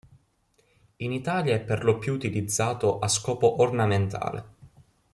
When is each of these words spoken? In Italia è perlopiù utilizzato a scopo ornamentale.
In 0.97 1.11
Italia 1.11 1.53
è 1.53 1.59
perlopiù 1.59 2.11
utilizzato 2.13 2.97
a 2.97 3.07
scopo 3.07 3.61
ornamentale. 3.61 4.45